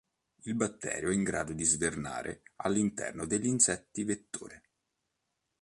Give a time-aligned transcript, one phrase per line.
[0.45, 4.63] Il batterio è in grado di svernare all'interno degli insetti vettore.